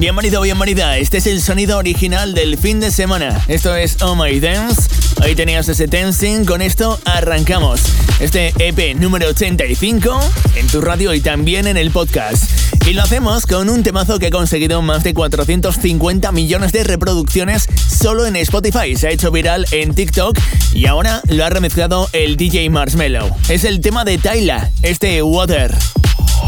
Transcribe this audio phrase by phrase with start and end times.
[0.00, 0.96] Bienvenido, bienvenida.
[0.96, 3.44] Este es el sonido original del fin de semana.
[3.48, 4.88] Esto es Oh My Dance.
[5.20, 6.46] Ahí tenías ese dancing.
[6.46, 7.82] Con esto arrancamos.
[8.18, 10.18] Este EP número 85
[10.56, 12.50] en tu radio y también en el podcast.
[12.86, 17.66] Y lo hacemos con un temazo que ha conseguido más de 450 millones de reproducciones
[17.86, 18.96] solo en Spotify.
[18.96, 20.38] Se ha hecho viral en TikTok
[20.72, 23.28] y ahora lo ha remezclado el DJ Marshmello.
[23.50, 25.76] Es el tema de Tyla, este Water.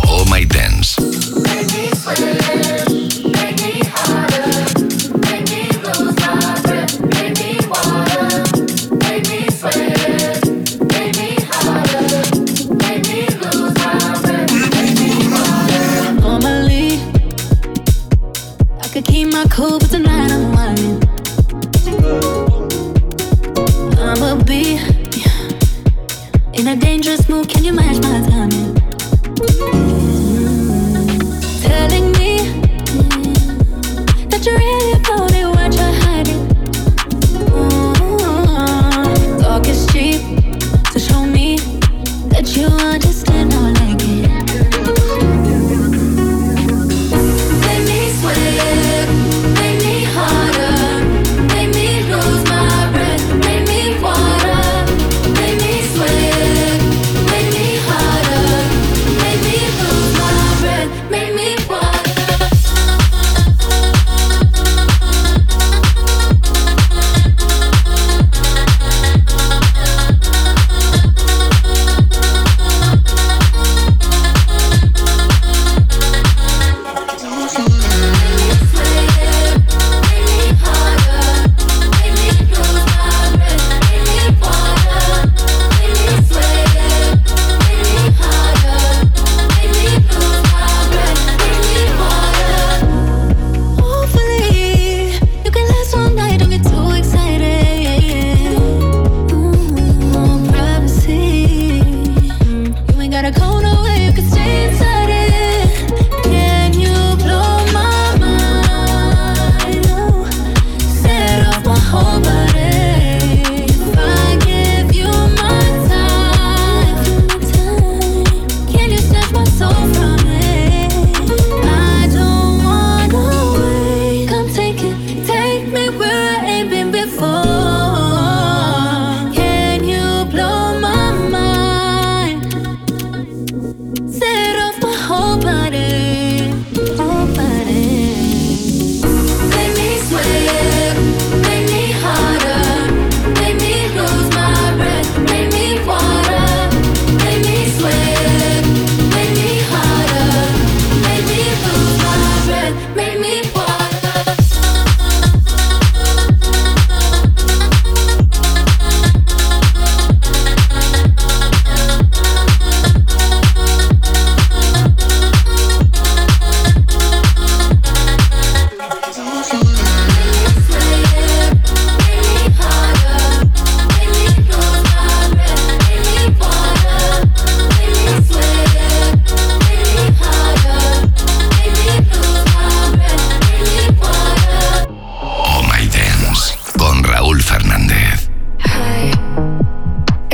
[0.05, 0.97] Oh My Dance.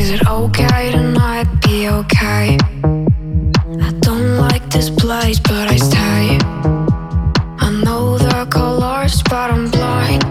[0.09, 2.57] Is it okay to not be okay?
[3.87, 6.38] I don't like this place, but I stay.
[7.59, 10.25] I know the colors, but I'm blind.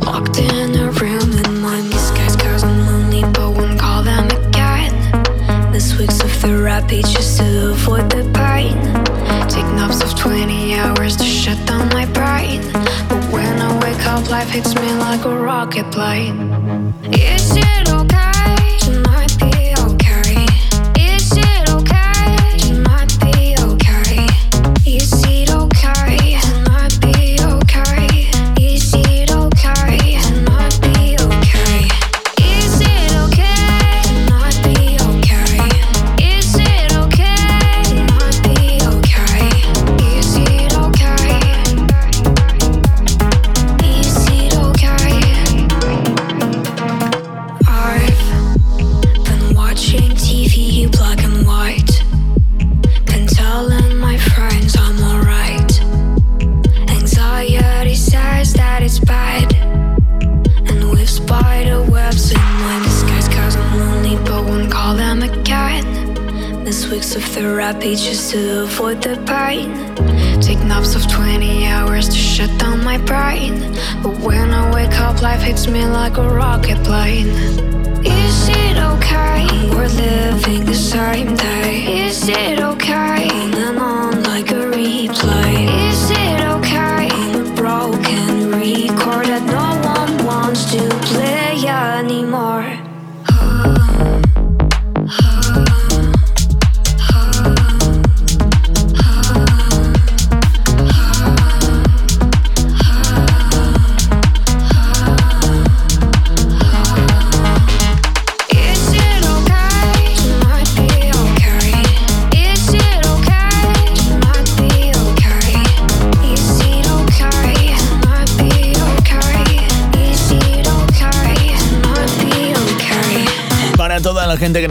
[0.00, 4.92] Locked in a room in my disguise, cause I'm lonely, but won't call them again.
[5.72, 8.78] This week's of therapy just to avoid the pain.
[9.48, 12.62] Take naps of 20 hours to shut down my brain.
[13.08, 16.65] But when I wake up, life hits me like a rocket plane.
[82.26, 82.75] 白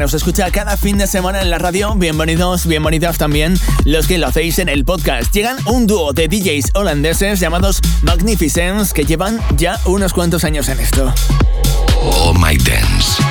[0.05, 1.95] nos escucha cada fin de semana en la radio.
[1.95, 5.33] Bienvenidos, bienvenidas también los que lo hacéis en el podcast.
[5.33, 10.79] Llegan un dúo de DJs holandeses llamados Magnificence que llevan ya unos cuantos años en
[10.79, 11.11] esto.
[12.03, 13.23] Oh My Dance.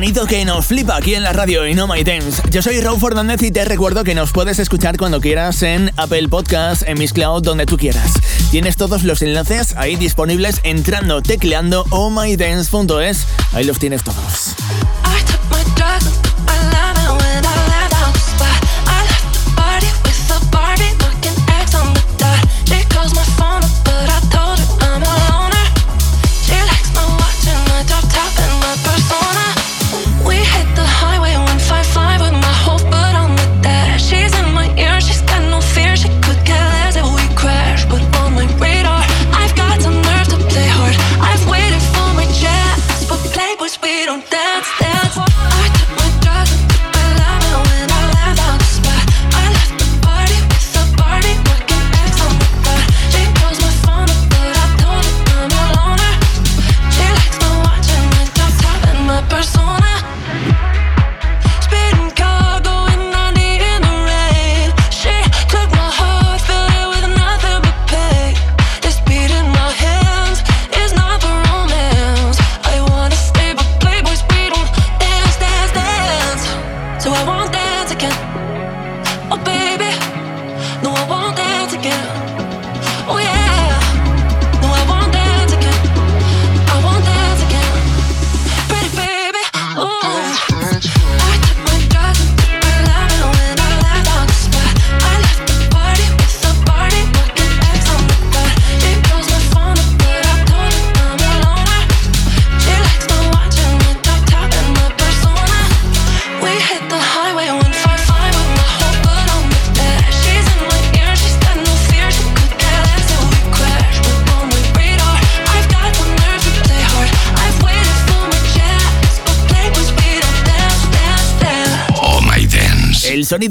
[0.00, 2.40] Sonido que nos flipa aquí en la radio y No My Dance.
[2.50, 6.26] Yo soy Raúl Fernández y te recuerdo que nos puedes escuchar cuando quieras en Apple
[6.28, 8.14] Podcast, en Miss Cloud, donde tú quieras.
[8.50, 13.26] Tienes todos los enlaces ahí disponibles entrando, tecleando ohmydance.es.
[13.52, 14.54] Ahí los tienes todos.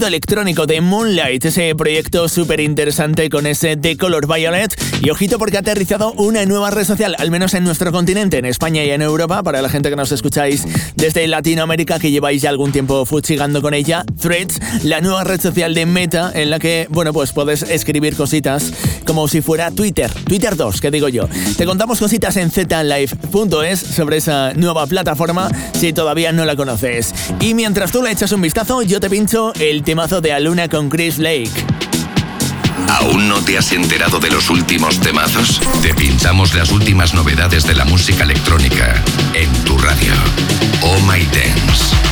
[0.07, 4.73] Electrónico de Moonlight, ese proyecto súper interesante con ese de Color Violet.
[5.01, 8.45] Y ojito porque ha aterrizado una nueva red social, al menos en nuestro continente, en
[8.45, 12.49] España y en Europa, para la gente que nos escucháis desde Latinoamérica, que lleváis ya
[12.49, 14.03] algún tiempo fuchigando con ella.
[14.21, 18.71] Threads, la nueva red social de Meta, en la que, bueno, pues puedes escribir cositas
[19.09, 21.27] como si fuera Twitter, Twitter 2, que digo yo.
[21.57, 27.11] Te contamos cositas en zlive.es sobre esa nueva plataforma si todavía no la conoces.
[27.39, 30.89] Y mientras tú le echas un vistazo, yo te pincho el temazo de Aluna con
[30.89, 31.49] Chris Lake.
[32.87, 35.59] ¿Aún no te has enterado de los últimos temazos?
[35.81, 40.13] Te pintamos las últimas novedades de la música electrónica en tu radio.
[40.83, 42.08] Oh My Dance.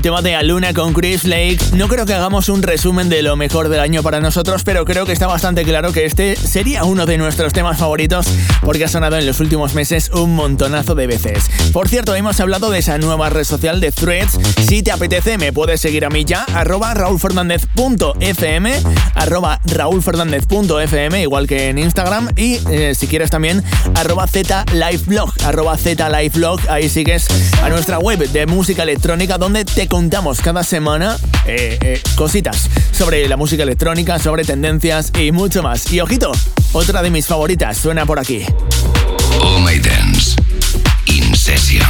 [0.00, 1.58] El tema de Aluna con Chris Lake.
[1.74, 5.04] No creo que hagamos un resumen de lo mejor del año para nosotros, pero creo
[5.04, 8.26] que está bastante claro que este sería uno de nuestros temas favoritos
[8.62, 11.50] porque ha sonado en los últimos meses un montonazo de veces.
[11.70, 14.38] Por cierto, hemos hablado de esa nueva red social de Threads.
[14.66, 18.72] Si te apetece, me puedes seguir a mí ya, arroba raulfernandez.fm,
[19.14, 23.62] arroba raulfernandez.fm, igual que en Instagram, y eh, si quieres también,
[23.94, 27.26] arroba zliveblog, arroba zliveblog, ahí sigues
[27.62, 33.28] a nuestra web de música electrónica donde te contamos cada semana eh, eh, cositas sobre
[33.28, 35.92] la música electrónica, sobre tendencias y mucho más.
[35.92, 36.30] Y ojito,
[36.72, 38.44] otra de mis favoritas suena por aquí.
[39.40, 40.36] Oh My Dance,
[41.06, 41.82] In Session.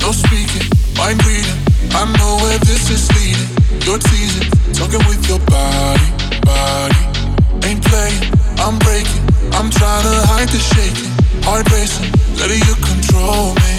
[0.00, 1.58] No speaking, mind reading.
[1.94, 3.48] I know where this is leading.
[3.86, 6.12] You're teasing, talking with your body,
[6.44, 7.66] body.
[7.66, 8.22] Ain't playing,
[8.58, 9.24] I'm breaking.
[9.54, 11.10] I'm trying to hide the shaking.
[11.42, 13.77] Heart racing, letting you control me.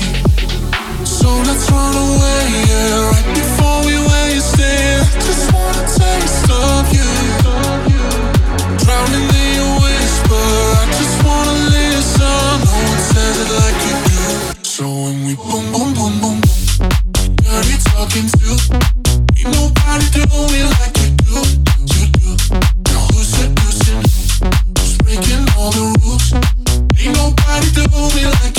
[27.02, 28.59] Ain't nobody do me like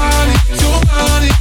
[0.00, 0.32] body,
[0.62, 1.39] your body.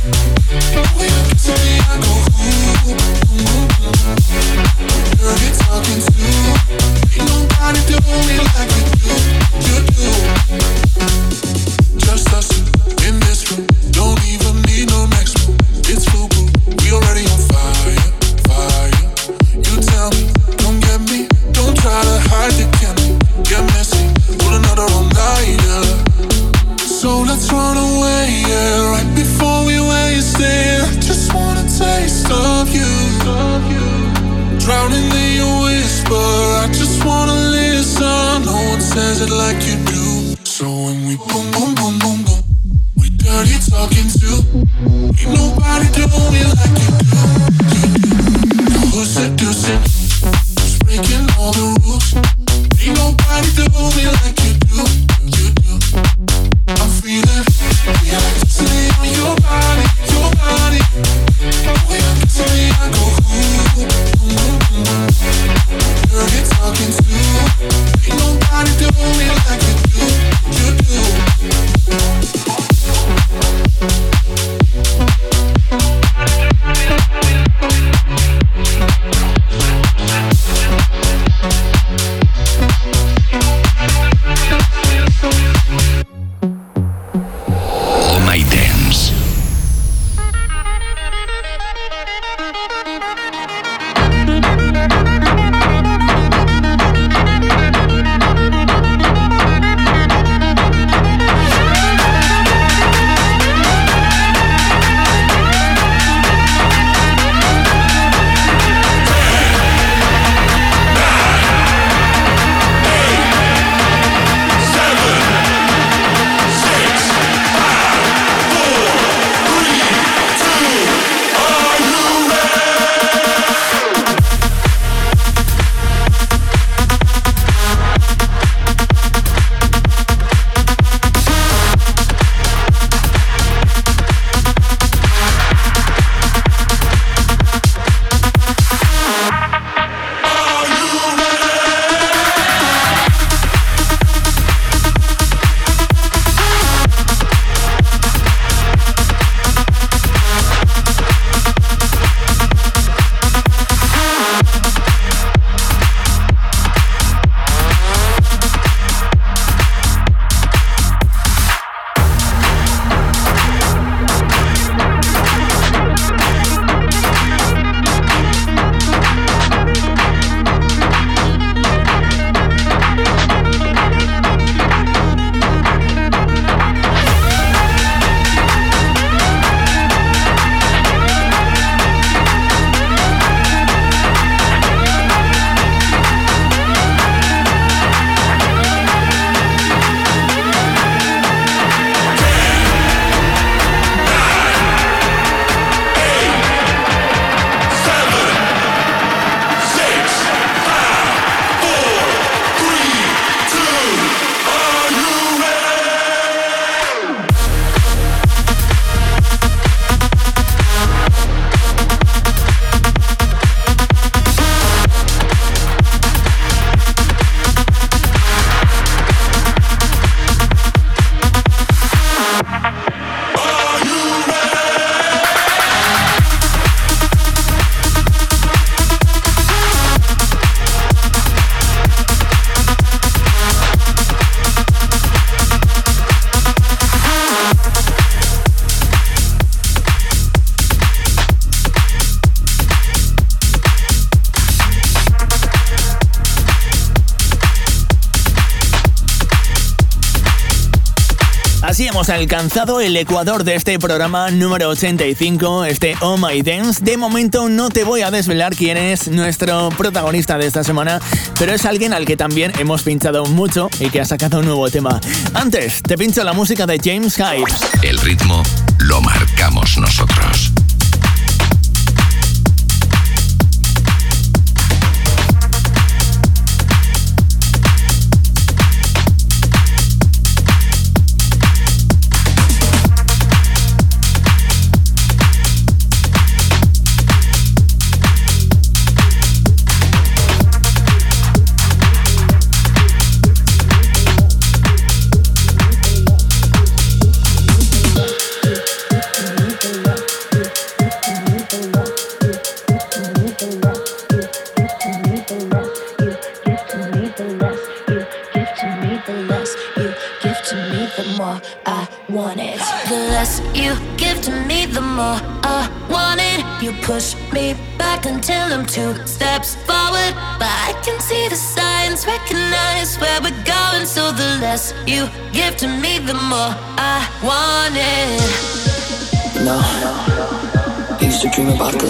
[252.10, 256.84] Alcanzado el ecuador de este programa número 85, este Oh My Dance.
[256.84, 261.00] De momento no te voy a desvelar quién es nuestro protagonista de esta semana,
[261.38, 264.70] pero es alguien al que también hemos pinchado mucho y que ha sacado un nuevo
[264.70, 265.00] tema.
[265.34, 267.88] Antes, te pincho la música de James Hype.
[267.88, 268.44] El ritmo
[268.80, 270.49] lo marcamos nosotros.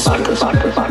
[0.10, 0.89] cycle, cycle, cycle.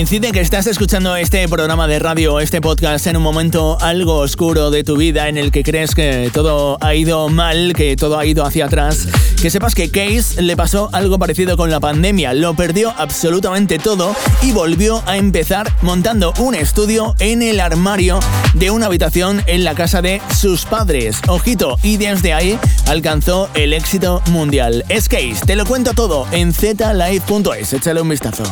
[0.00, 4.70] Coincide que estás escuchando este programa de radio, este podcast, en un momento algo oscuro
[4.70, 8.24] de tu vida en el que crees que todo ha ido mal, que todo ha
[8.24, 9.06] ido hacia atrás,
[9.42, 14.16] que sepas que Case le pasó algo parecido con la pandemia, lo perdió absolutamente todo
[14.40, 18.20] y volvió a empezar montando un estudio en el armario
[18.54, 21.18] de una habitación en la casa de sus padres.
[21.28, 24.82] Ojito, y desde ahí alcanzó el éxito mundial.
[24.88, 28.44] Es Case, te lo cuento todo en zlive.es, échale un vistazo.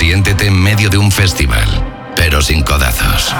[0.00, 1.68] Siéntete en medio de un festival,
[2.16, 3.34] pero sin codazos.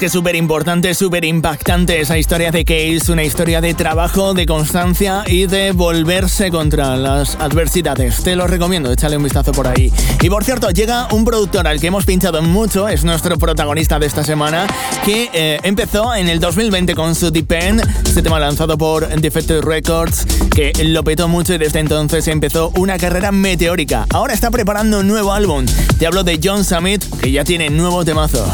[0.00, 4.46] Que es súper importante, súper impactante esa historia de Case, una historia de trabajo, de
[4.46, 8.22] constancia y de volverse contra las adversidades.
[8.22, 9.92] Te lo recomiendo, échale un vistazo por ahí.
[10.22, 14.06] Y por cierto, llega un productor al que hemos pinchado mucho, es nuestro protagonista de
[14.06, 14.66] esta semana,
[15.04, 20.24] que eh, empezó en el 2020 con su Depend, este tema lanzado por Defected Records,
[20.54, 24.06] que lo petó mucho y desde entonces empezó una carrera meteórica.
[24.08, 25.66] Ahora está preparando un nuevo álbum.
[25.98, 28.50] Te hablo de John Summit, que ya tiene nuevo temazo.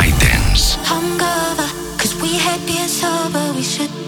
[0.00, 0.76] my dance.
[0.90, 3.99] Hungover, cause we had beer sober, we should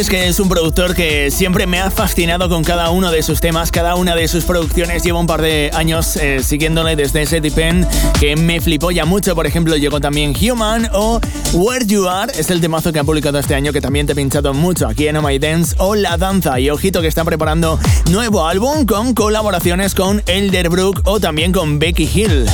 [0.00, 3.40] es que es un productor que siempre me ha fascinado con cada uno de sus
[3.40, 5.02] temas, cada una de sus producciones.
[5.02, 7.86] Llevo un par de años eh, siguiéndole desde ese Pen
[8.20, 9.34] que me flipó ya mucho.
[9.34, 11.18] Por ejemplo, llegó también Human o
[11.54, 14.16] Where You Are, es el temazo que ha publicado este año que también te he
[14.16, 16.60] pinchado mucho aquí en Oh My Dance o La Danza.
[16.60, 17.78] Y ojito que está preparando
[18.10, 22.46] nuevo álbum con colaboraciones con Elderbrook o también con Becky Hill.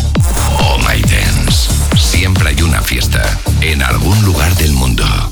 [0.60, 1.70] Oh My Dance.
[1.96, 5.31] Siempre hay una fiesta en algún lugar del mundo.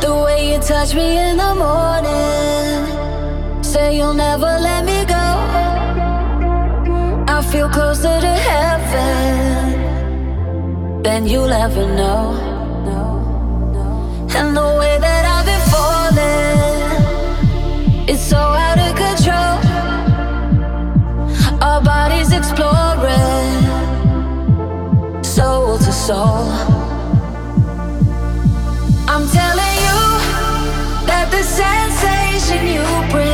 [0.00, 2.84] The way you touch me in the morning.
[3.62, 5.26] Say you'll never let me go.
[7.28, 9.82] I feel closer to heaven
[11.02, 12.34] than you'll ever know.
[14.38, 16.58] And the way that I've been falling,
[18.08, 19.58] it's so out of control.
[21.62, 23.64] Our bodies exploring,
[25.24, 26.50] soul to soul.
[29.08, 29.75] I'm telling
[31.56, 33.25] sensation you bring.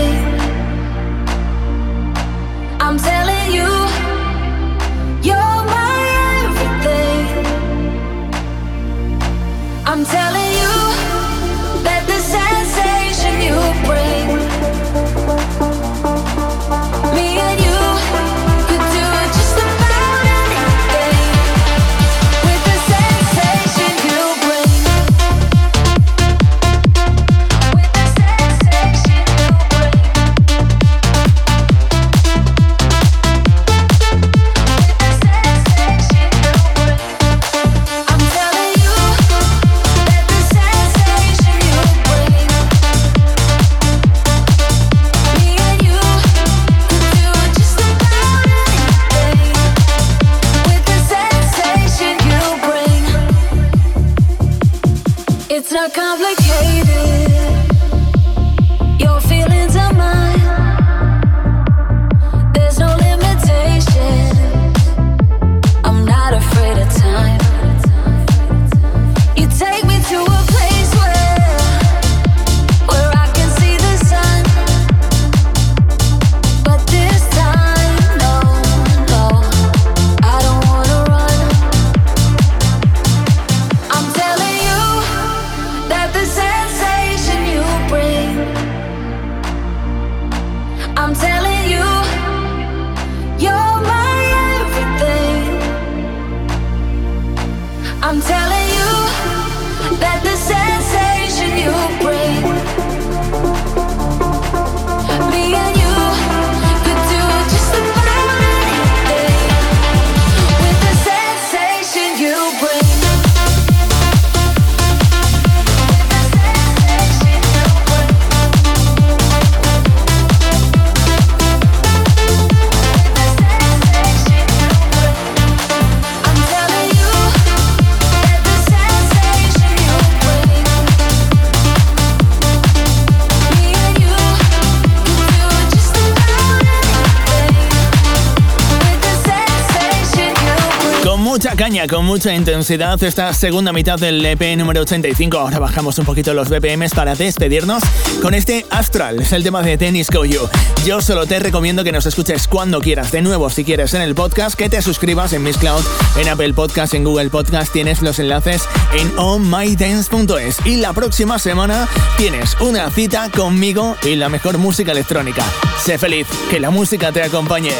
[141.89, 145.37] Con mucha intensidad esta segunda mitad del EP número 85.
[145.37, 147.83] Ahora bajamos un poquito los BPMs para despedirnos
[148.23, 150.49] con este Astral, es el tema de Tennis You.
[150.87, 154.15] Yo solo te recomiendo que nos escuches cuando quieras, de nuevo si quieres en el
[154.15, 155.83] podcast, que te suscribas en Miss Cloud,
[156.17, 158.63] en Apple Podcast, en Google Podcast, tienes los enlaces
[158.93, 161.89] en onmydance.es y la próxima semana
[162.19, 165.45] tienes una cita conmigo y la mejor música electrónica.
[165.85, 167.75] Sé feliz, que la música te acompañe.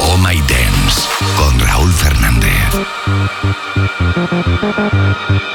[0.00, 1.00] Oh My Dance
[1.36, 2.27] con Raúl Fernández.
[2.70, 2.92] Thank
[5.30, 5.47] you.